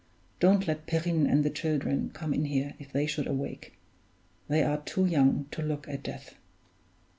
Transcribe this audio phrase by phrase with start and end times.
[0.39, 3.73] Don't let Perrine and the children come in here, if they should awake
[4.47, 6.33] they are too young to look at death."